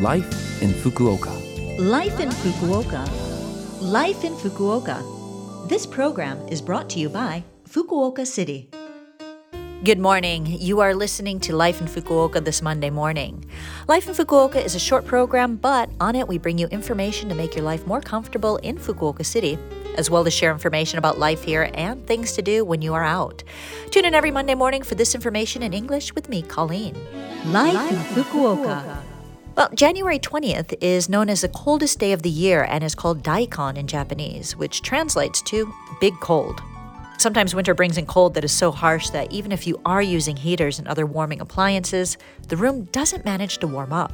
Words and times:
Life 0.00 0.60
in 0.60 0.70
Fukuoka. 0.70 1.30
Life 1.78 2.18
in 2.18 2.28
Fukuoka. 2.28 3.08
Life 3.80 4.24
in 4.24 4.34
Fukuoka. 4.34 5.68
This 5.68 5.86
program 5.86 6.36
is 6.48 6.60
brought 6.60 6.90
to 6.90 6.98
you 6.98 7.08
by 7.08 7.44
Fukuoka 7.68 8.26
City. 8.26 8.68
Good 9.84 10.00
morning. 10.00 10.46
You 10.46 10.80
are 10.80 10.96
listening 10.96 11.38
to 11.40 11.54
Life 11.54 11.80
in 11.80 11.86
Fukuoka 11.86 12.44
this 12.44 12.60
Monday 12.60 12.90
morning. 12.90 13.44
Life 13.86 14.08
in 14.08 14.14
Fukuoka 14.14 14.56
is 14.56 14.74
a 14.74 14.80
short 14.80 15.06
program, 15.06 15.54
but 15.54 15.88
on 16.00 16.16
it 16.16 16.26
we 16.26 16.38
bring 16.38 16.58
you 16.58 16.66
information 16.68 17.28
to 17.28 17.36
make 17.36 17.54
your 17.54 17.64
life 17.64 17.86
more 17.86 18.00
comfortable 18.00 18.56
in 18.56 18.78
Fukuoka 18.78 19.24
City, 19.24 19.56
as 19.96 20.10
well 20.10 20.26
as 20.26 20.34
share 20.34 20.50
information 20.50 20.98
about 20.98 21.20
life 21.20 21.44
here 21.44 21.70
and 21.74 22.04
things 22.08 22.32
to 22.32 22.42
do 22.42 22.64
when 22.64 22.82
you 22.82 22.94
are 22.94 23.04
out. 23.04 23.44
Tune 23.92 24.06
in 24.06 24.14
every 24.14 24.32
Monday 24.32 24.56
morning 24.56 24.82
for 24.82 24.96
this 24.96 25.14
information 25.14 25.62
in 25.62 25.72
English 25.72 26.16
with 26.16 26.28
me, 26.28 26.42
Colleen. 26.42 26.96
Life, 27.44 27.92
in 27.92 28.24
Fukuoka. 28.24 29.13
Well, 29.56 29.68
January 29.72 30.18
20th 30.18 30.74
is 30.80 31.08
known 31.08 31.30
as 31.30 31.42
the 31.42 31.48
coldest 31.48 32.00
day 32.00 32.10
of 32.10 32.22
the 32.22 32.30
year 32.30 32.64
and 32.64 32.82
is 32.82 32.96
called 32.96 33.22
Daikan 33.22 33.76
in 33.76 33.86
Japanese, 33.86 34.56
which 34.56 34.82
translates 34.82 35.40
to 35.42 35.72
big 36.00 36.18
cold. 36.18 36.60
Sometimes 37.18 37.54
winter 37.54 37.72
brings 37.72 37.96
in 37.96 38.04
cold 38.04 38.34
that 38.34 38.42
is 38.42 38.50
so 38.50 38.72
harsh 38.72 39.10
that 39.10 39.30
even 39.32 39.52
if 39.52 39.64
you 39.64 39.80
are 39.86 40.02
using 40.02 40.34
heaters 40.34 40.80
and 40.80 40.88
other 40.88 41.06
warming 41.06 41.40
appliances, 41.40 42.18
the 42.48 42.56
room 42.56 42.86
doesn't 42.86 43.24
manage 43.24 43.58
to 43.58 43.68
warm 43.68 43.92
up. 43.92 44.12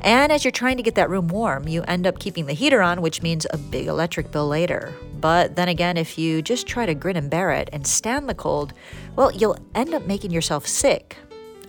And 0.00 0.32
as 0.32 0.44
you're 0.44 0.50
trying 0.50 0.76
to 0.78 0.82
get 0.82 0.96
that 0.96 1.08
room 1.08 1.28
warm, 1.28 1.68
you 1.68 1.82
end 1.84 2.04
up 2.04 2.18
keeping 2.18 2.46
the 2.46 2.52
heater 2.52 2.82
on, 2.82 3.00
which 3.00 3.22
means 3.22 3.46
a 3.50 3.58
big 3.58 3.86
electric 3.86 4.32
bill 4.32 4.48
later. 4.48 4.92
But 5.20 5.54
then 5.54 5.68
again, 5.68 5.96
if 5.96 6.18
you 6.18 6.42
just 6.42 6.66
try 6.66 6.84
to 6.84 6.94
grin 6.94 7.16
and 7.16 7.30
bear 7.30 7.52
it 7.52 7.70
and 7.72 7.86
stand 7.86 8.28
the 8.28 8.34
cold, 8.34 8.72
well, 9.14 9.30
you'll 9.30 9.58
end 9.76 9.94
up 9.94 10.04
making 10.06 10.32
yourself 10.32 10.66
sick. 10.66 11.16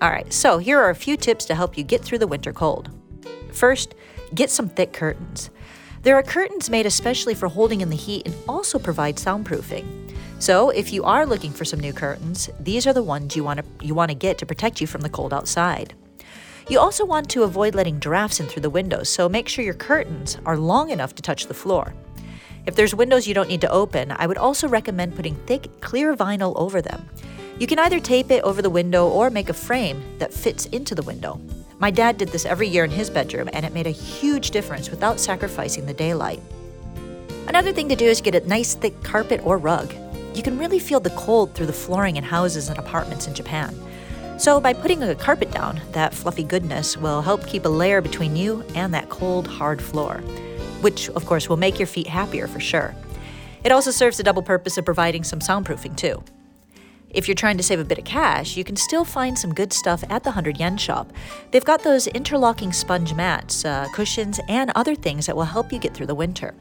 All 0.01 0.09
right, 0.09 0.31
so 0.31 0.59
here 0.59 0.79
are 0.79 0.89
a 0.89 0.95
few 0.95 1.17
tips 1.17 1.43
to 1.45 1.55
help 1.55 1.77
you 1.77 1.83
get 1.83 2.01
through 2.01 2.19
the 2.19 2.27
winter 2.27 2.53
cold. 2.53 2.89
First, 3.51 3.95
get 4.33 4.49
some 4.49 4.69
thick 4.69 4.93
curtains. 4.93 5.49
There 6.03 6.15
are 6.15 6.23
curtains 6.23 6.69
made 6.69 6.85
especially 6.85 7.35
for 7.35 7.49
holding 7.49 7.81
in 7.81 7.89
the 7.89 7.97
heat 7.97 8.25
and 8.25 8.33
also 8.47 8.79
provide 8.79 9.17
soundproofing. 9.17 10.15
So, 10.39 10.69
if 10.69 10.93
you 10.93 11.03
are 11.03 11.25
looking 11.25 11.51
for 11.51 11.65
some 11.65 11.81
new 11.81 11.91
curtains, 11.91 12.49
these 12.61 12.87
are 12.87 12.93
the 12.93 13.03
ones 13.03 13.35
you 13.35 13.43
want 13.43 13.59
to 13.59 13.85
you 13.85 13.93
want 13.93 14.09
to 14.09 14.15
get 14.15 14.37
to 14.37 14.45
protect 14.45 14.79
you 14.79 14.87
from 14.87 15.01
the 15.01 15.09
cold 15.09 15.33
outside. 15.33 15.93
You 16.69 16.79
also 16.79 17.03
want 17.03 17.29
to 17.31 17.43
avoid 17.43 17.75
letting 17.75 17.99
drafts 17.99 18.39
in 18.39 18.45
through 18.45 18.61
the 18.61 18.69
windows, 18.69 19.09
so 19.09 19.27
make 19.27 19.49
sure 19.49 19.65
your 19.65 19.73
curtains 19.73 20.37
are 20.45 20.55
long 20.55 20.91
enough 20.91 21.13
to 21.15 21.21
touch 21.21 21.47
the 21.47 21.53
floor. 21.53 21.93
If 22.65 22.75
there's 22.75 22.95
windows 22.95 23.27
you 23.27 23.33
don't 23.33 23.49
need 23.49 23.61
to 23.61 23.71
open, 23.71 24.13
I 24.15 24.27
would 24.27 24.37
also 24.37 24.69
recommend 24.69 25.17
putting 25.17 25.35
thick, 25.45 25.81
clear 25.81 26.15
vinyl 26.15 26.53
over 26.55 26.81
them. 26.81 27.09
You 27.59 27.67
can 27.67 27.77
either 27.79 27.99
tape 27.99 28.31
it 28.31 28.41
over 28.43 28.61
the 28.61 28.69
window 28.69 29.09
or 29.09 29.29
make 29.29 29.49
a 29.49 29.53
frame 29.53 30.01
that 30.17 30.33
fits 30.33 30.65
into 30.67 30.95
the 30.95 31.03
window. 31.03 31.41
My 31.77 31.91
dad 31.91 32.17
did 32.17 32.29
this 32.29 32.45
every 32.45 32.69
year 32.69 32.85
in 32.85 32.91
his 32.91 33.09
bedroom, 33.09 33.49
and 33.51 33.65
it 33.65 33.73
made 33.73 33.85
a 33.85 33.91
huge 33.91 34.51
difference 34.51 34.89
without 34.89 35.19
sacrificing 35.19 35.85
the 35.85 35.93
daylight. 35.93 36.41
Another 37.47 37.73
thing 37.73 37.89
to 37.89 37.97
do 37.97 38.05
is 38.05 38.21
get 38.21 38.33
a 38.33 38.47
nice 38.47 38.75
thick 38.75 39.03
carpet 39.03 39.41
or 39.43 39.57
rug. 39.57 39.93
You 40.33 40.41
can 40.41 40.57
really 40.57 40.79
feel 40.79 41.01
the 41.01 41.09
cold 41.11 41.53
through 41.53 41.65
the 41.65 41.73
flooring 41.73 42.15
in 42.15 42.23
houses 42.23 42.69
and 42.69 42.79
apartments 42.79 43.27
in 43.27 43.33
Japan. 43.33 43.75
So, 44.37 44.61
by 44.61 44.71
putting 44.71 45.03
a 45.03 45.13
carpet 45.13 45.51
down, 45.51 45.81
that 45.91 46.13
fluffy 46.13 46.43
goodness 46.43 46.95
will 46.95 47.21
help 47.21 47.45
keep 47.45 47.65
a 47.65 47.69
layer 47.69 47.99
between 47.99 48.37
you 48.37 48.63
and 48.73 48.93
that 48.93 49.09
cold, 49.09 49.47
hard 49.47 49.81
floor, 49.81 50.19
which, 50.79 51.09
of 51.09 51.25
course, 51.25 51.49
will 51.49 51.57
make 51.57 51.77
your 51.77 51.87
feet 51.87 52.07
happier 52.07 52.47
for 52.47 52.61
sure. 52.61 52.95
It 53.65 53.73
also 53.73 53.91
serves 53.91 54.15
the 54.15 54.23
double 54.23 54.43
purpose 54.43 54.77
of 54.77 54.85
providing 54.85 55.25
some 55.25 55.39
soundproofing, 55.39 55.97
too. 55.97 56.23
If 57.11 57.27
you're 57.27 57.35
trying 57.35 57.57
to 57.57 57.63
save 57.63 57.79
a 57.79 57.83
bit 57.83 57.97
of 57.97 58.05
cash, 58.05 58.55
you 58.55 58.63
can 58.63 58.75
still 58.75 59.03
find 59.03 59.37
some 59.37 59.53
good 59.53 59.73
stuff 59.73 60.03
at 60.09 60.23
the 60.23 60.29
100 60.29 60.59
yen 60.59 60.77
shop. 60.77 61.11
They've 61.51 61.65
got 61.65 61.83
those 61.83 62.05
interlocking 62.07 62.71
sponge 62.71 63.15
mats, 63.15 63.65
uh, 63.65 63.87
cushions, 63.93 64.39
and 64.47 64.71
other 64.75 64.93
things 64.93 65.25
that 65.25 65.35
will 65.35 65.43
help 65.43 65.73
you 65.73 65.79
get 65.79 65.95
through 65.95 66.05
the 66.05 66.15
winter. 66.15 66.53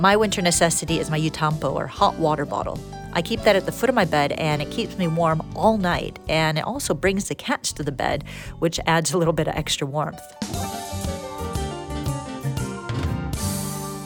My 0.00 0.16
winter 0.16 0.42
necessity 0.42 0.98
is 0.98 1.10
my 1.10 1.20
yutampo 1.20 1.72
or 1.72 1.86
hot 1.86 2.16
water 2.16 2.44
bottle. 2.44 2.80
I 3.12 3.22
keep 3.22 3.42
that 3.42 3.54
at 3.54 3.66
the 3.66 3.72
foot 3.72 3.88
of 3.88 3.94
my 3.94 4.04
bed 4.04 4.32
and 4.32 4.62
it 4.62 4.70
keeps 4.70 4.98
me 4.98 5.06
warm 5.06 5.42
all 5.54 5.78
night, 5.78 6.18
and 6.28 6.58
it 6.58 6.64
also 6.64 6.92
brings 6.92 7.28
the 7.28 7.34
cats 7.36 7.72
to 7.74 7.84
the 7.84 7.92
bed, 7.92 8.24
which 8.58 8.80
adds 8.86 9.12
a 9.12 9.18
little 9.18 9.32
bit 9.32 9.46
of 9.46 9.54
extra 9.54 9.86
warmth. 9.86 10.20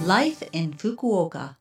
Life 0.04 0.42
in 0.52 0.74
Fukuoka. 0.74 1.56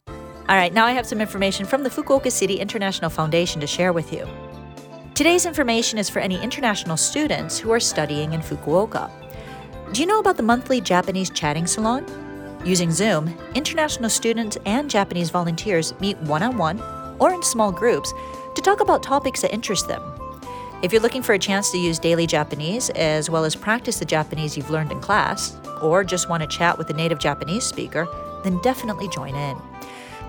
All 0.50 0.58
right, 0.58 0.74
now 0.74 0.86
I 0.86 0.92
have 0.92 1.08
some 1.08 1.22
information 1.22 1.66
from 1.66 1.84
the 1.84 1.90
Fukuoka 1.90 2.30
City 2.30 2.56
International 2.56 3.09
Foundation 3.09 3.62
to 3.62 3.68
share 3.68 3.94
with 3.94 4.12
you. 4.12 4.28
Today's 5.16 5.46
information 5.46 5.98
is 5.98 6.09
for 6.09 6.20
any 6.20 6.42
international 6.44 6.98
students 6.98 7.58
who 7.58 7.72
are 7.72 7.80
studying 7.80 8.34
in 8.34 8.42
Fukuoka. 8.42 9.09
Do 9.94 10.02
you 10.02 10.06
know 10.06 10.20
about 10.20 10.36
the 10.36 10.44
monthly 10.44 10.82
Japanese 10.82 11.30
chatting 11.30 11.66
salon? 11.66 12.06
Using 12.66 12.92
Zoom, 12.92 13.34
international 13.56 14.09
students 14.09 14.58
and 14.66 14.90
Japanese 14.90 15.30
volunteers 15.30 15.98
meet 16.02 16.18
one 16.18 16.44
on 16.44 16.58
one 16.58 16.82
or 17.20 17.34
in 17.34 17.42
small 17.42 17.72
groups 17.72 18.14
to 18.56 18.62
talk 18.62 18.82
about 18.82 19.02
topics 19.02 19.44
that 19.44 19.53
interest 19.53 19.88
them. 19.88 20.03
If 20.82 20.92
you're 20.92 21.02
looking 21.02 21.24
for 21.24 21.32
a 21.32 21.40
chance 21.40 21.72
to 21.72 21.78
use 21.78 22.00
daily 22.00 22.28
Japanese 22.28 22.90
as 22.90 23.30
well 23.30 23.46
as 23.46 23.56
practice 23.56 24.00
the 24.00 24.06
Japanese 24.06 24.58
you've 24.58 24.70
learned 24.70 24.92
in 24.92 25.00
class, 25.00 25.56
or 25.82 26.03
just 26.03 26.28
want 26.28 26.44
to 26.44 26.48
chat 26.48 26.78
with 26.78 26.90
a 26.90 26.94
native 26.94 27.20
Japanese 27.20 27.64
speaker, 27.64 28.06
then 28.44 28.59
definitely 28.62 29.08
join 29.08 29.36
in. 29.36 29.58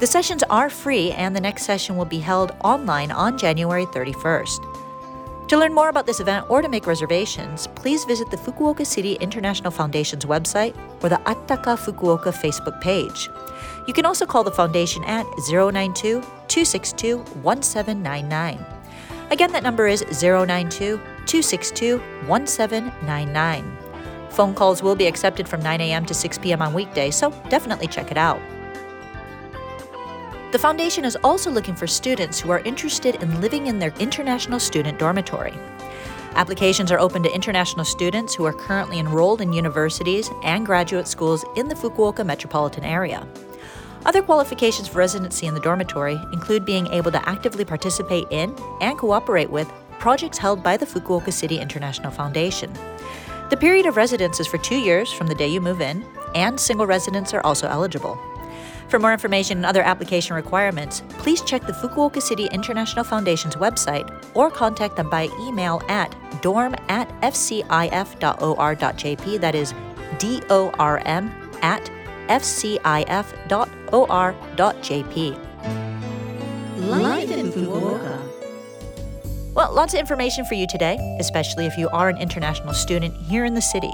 The 0.05 0.11
sessions 0.11 0.43
are 0.51 0.69
free, 0.69 1.13
and 1.13 1.35
the 1.35 1.41
next 1.41 1.63
session 1.63 1.97
will 1.97 2.05
be 2.05 2.19
held 2.19 2.53
online 2.63 3.11
on 3.11 3.39
January 3.39 3.87
31st. 3.87 5.49
To 5.49 5.57
learn 5.57 5.73
more 5.73 5.89
about 5.89 6.05
this 6.05 6.21
event 6.21 6.45
or 6.51 6.61
to 6.61 6.69
make 6.69 6.87
reservations, 6.87 7.69
please 7.69 8.05
visit 8.05 8.31
the 8.31 8.37
Fukuoka 8.37 8.87
City 8.87 9.15
International 9.15 9.71
Foundation's 9.71 10.27
website 10.27 10.77
or 11.03 11.09
the 11.09 11.23
Attaka 11.25 11.79
Fukuoka 11.79 12.35
Facebook 12.35 12.79
page. 12.83 13.31
You 13.89 13.95
can 13.95 14.05
also 14.05 14.27
call 14.27 14.45
the 14.45 14.51
foundation 14.51 15.03
at 15.05 15.25
092 15.49 16.21
262 16.21 17.17
1799. 17.41 18.63
Again, 19.31 19.53
that 19.53 19.63
number 19.63 19.87
is 19.87 20.05
092 20.23 20.99
262 20.99 21.99
1799. 22.27 23.79
Phone 24.29 24.55
calls 24.55 24.83
will 24.83 24.97
be 24.97 25.07
accepted 25.07 25.49
from 25.49 25.63
9 25.63 25.81
a.m. 25.81 26.05
to 26.05 26.13
6 26.13 26.37
p.m. 26.41 26.61
on 26.61 26.75
weekdays, 26.75 27.17
so 27.17 27.31
definitely 27.49 27.87
check 27.87 28.11
it 28.11 28.19
out. 28.19 28.39
The 30.55 30.61
foundation 30.61 31.05
is 31.05 31.19
also 31.25 31.51
looking 31.51 31.75
for 31.75 31.89
students 31.89 32.39
who 32.39 32.53
are 32.53 32.61
interested 32.61 33.17
in 33.17 33.41
living 33.41 33.67
in 33.67 33.81
their 33.81 33.93
international 33.99 34.61
student 34.61 35.01
dormitory. 35.01 35.53
Applications 36.37 36.93
are 36.93 37.01
open 37.01 37.25
to 37.25 37.35
international 37.35 37.85
students 37.85 38.37
who 38.37 38.45
are 38.45 38.53
currently 38.53 39.01
enrolled 39.01 39.41
in 39.41 39.53
universities 39.53 40.31
and 40.45 40.65
graduate 40.65 41.09
schools 41.09 41.45
in 41.57 41.67
the 41.67 41.75
Fukuoka 41.75 42.25
metropolitan 42.25 42.85
area. 42.85 43.27
Other 44.07 44.23
qualifications 44.23 44.87
for 44.87 44.99
residency 44.99 45.47
in 45.47 45.55
the 45.55 45.61
dormitory 45.61 46.21
include 46.33 46.65
being 46.65 46.87
able 46.87 47.11
to 47.11 47.29
actively 47.29 47.65
participate 47.65 48.29
in 48.31 48.55
and 48.81 48.97
cooperate 48.97 49.51
with 49.51 49.69
projects 49.99 50.39
held 50.39 50.63
by 50.63 50.77
the 50.77 50.87
Fukuoka 50.87 51.33
City 51.33 51.59
International 51.59 52.13
Foundation. 52.13 52.73
The 53.51 53.57
period 53.57 53.87
of 53.87 53.97
residence 53.97 54.39
is 54.39 54.47
for 54.47 54.59
two 54.59 54.79
years 54.79 55.13
from 55.13 55.27
the 55.27 55.35
day 55.35 55.49
you 55.49 55.61
move 55.61 55.81
in, 55.81 56.07
and 56.37 56.61
single 56.61 56.87
residents 56.87 57.35
are 57.35 57.45
also 57.45 57.67
eligible. 57.67 58.17
For 58.89 58.99
more 58.99 59.13
information 59.13 59.59
and 59.59 59.67
other 59.67 59.83
application 59.83 60.37
requirements, 60.37 61.03
please 61.19 61.43
check 61.43 61.67
the 61.67 61.73
Fukuoka 61.73 62.23
City 62.23 62.47
International 62.47 63.05
Foundation's 63.05 63.57
website 63.57 64.09
or 64.35 64.51
contact 64.51 64.97
them 64.97 65.11
by 65.11 65.29
email 65.41 65.83
at 65.89 66.15
dorm 66.43 66.75
at 66.89 67.09
fcif.or.jp. 67.23 68.21
That 69.41 69.55
is 69.55 69.75
D 70.19 70.43
O 70.51 70.71
R 70.79 71.03
M 71.05 71.33
at 71.63 71.91
fcif.or.jp. 72.29 72.85
Life 76.77 77.31
in 77.31 77.53
Fukuoka. 77.53 78.34
Well, 79.55 79.73
lots 79.73 79.95
of 79.95 80.01
information 80.01 80.45
for 80.45 80.55
you 80.55 80.67
today, 80.67 80.99
especially 81.21 81.67
if 81.67 81.79
you 81.79 81.89
are 81.91 82.09
an 82.09 82.19
international 82.19 82.75
student 82.75 83.15
here 83.17 83.45
in 83.45 83.55
the 83.55 83.63
city. 83.63 83.93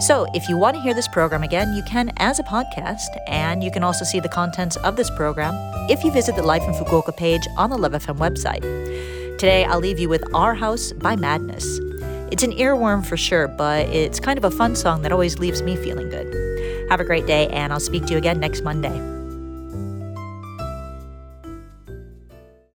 So, 0.00 0.26
if 0.32 0.48
you 0.48 0.56
want 0.56 0.76
to 0.76 0.80
hear 0.80 0.94
this 0.94 1.08
program 1.08 1.42
again, 1.42 1.74
you 1.74 1.82
can 1.82 2.12
as 2.18 2.38
a 2.38 2.44
podcast, 2.44 3.08
and 3.26 3.64
you 3.64 3.72
can 3.72 3.82
also 3.82 4.04
see 4.04 4.20
the 4.20 4.28
contents 4.28 4.76
of 4.76 4.94
this 4.94 5.10
program 5.10 5.54
if 5.90 6.04
you 6.04 6.12
visit 6.12 6.36
the 6.36 6.42
Life 6.44 6.62
in 6.62 6.72
Fukuoka 6.72 7.16
page 7.16 7.42
on 7.58 7.70
the 7.70 7.76
Love 7.76 7.92
FM 7.92 8.18
website. 8.18 8.62
Today, 9.38 9.64
I'll 9.64 9.80
leave 9.80 9.98
you 9.98 10.08
with 10.08 10.22
Our 10.34 10.54
House 10.54 10.92
by 10.92 11.16
Madness. 11.16 11.80
It's 12.30 12.44
an 12.44 12.52
earworm 12.52 13.04
for 13.04 13.16
sure, 13.16 13.48
but 13.48 13.88
it's 13.88 14.20
kind 14.20 14.38
of 14.38 14.44
a 14.44 14.52
fun 14.52 14.76
song 14.76 15.02
that 15.02 15.10
always 15.10 15.36
leaves 15.36 15.62
me 15.62 15.74
feeling 15.74 16.10
good. 16.10 16.88
Have 16.90 17.00
a 17.00 17.04
great 17.04 17.26
day, 17.26 17.48
and 17.48 17.72
I'll 17.72 17.80
speak 17.80 18.06
to 18.06 18.12
you 18.12 18.18
again 18.18 18.38
next 18.38 18.62
Monday. 18.62 19.11